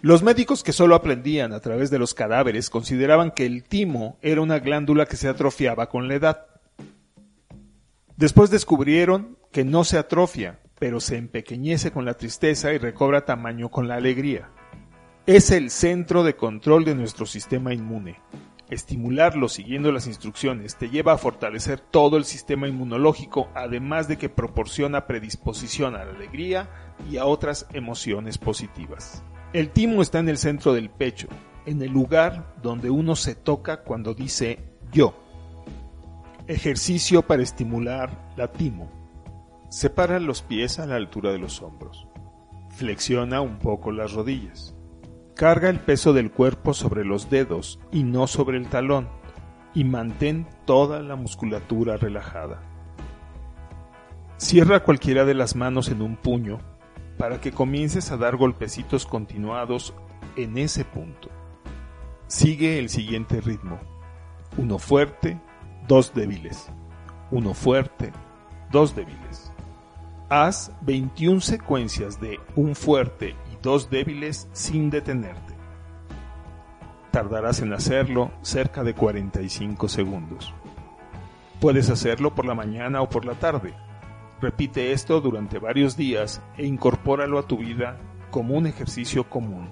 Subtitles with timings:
[0.00, 4.40] Los médicos que solo aprendían a través de los cadáveres consideraban que el timo era
[4.40, 6.46] una glándula que se atrofiaba con la edad.
[8.16, 13.70] Después descubrieron que no se atrofia, pero se empequeñece con la tristeza y recobra tamaño
[13.70, 14.50] con la alegría.
[15.26, 18.20] Es el centro de control de nuestro sistema inmune.
[18.70, 24.28] Estimularlo siguiendo las instrucciones te lleva a fortalecer todo el sistema inmunológico, además de que
[24.28, 26.70] proporciona predisposición a la alegría
[27.10, 29.24] y a otras emociones positivas.
[29.54, 31.26] El timo está en el centro del pecho,
[31.64, 34.58] en el lugar donde uno se toca cuando dice
[34.92, 35.14] yo.
[36.46, 38.90] Ejercicio para estimular la timo.
[39.70, 42.06] Separa los pies a la altura de los hombros.
[42.76, 44.74] Flexiona un poco las rodillas.
[45.34, 49.08] Carga el peso del cuerpo sobre los dedos y no sobre el talón
[49.72, 52.60] y mantén toda la musculatura relajada.
[54.36, 56.60] Cierra cualquiera de las manos en un puño
[57.18, 59.92] para que comiences a dar golpecitos continuados
[60.36, 61.28] en ese punto.
[62.28, 63.78] Sigue el siguiente ritmo.
[64.56, 65.38] Uno fuerte,
[65.88, 66.70] dos débiles.
[67.30, 68.12] Uno fuerte,
[68.70, 69.52] dos débiles.
[70.30, 75.54] Haz 21 secuencias de un fuerte y dos débiles sin detenerte.
[77.10, 80.54] Tardarás en hacerlo cerca de 45 segundos.
[81.60, 83.74] Puedes hacerlo por la mañana o por la tarde
[84.40, 87.98] Repite esto durante varios días e incorpóralo a tu vida
[88.30, 89.70] como un ejercicio común.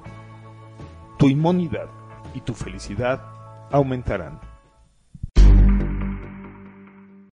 [1.18, 1.88] Tu inmunidad
[2.34, 3.22] y tu felicidad
[3.70, 4.40] aumentarán.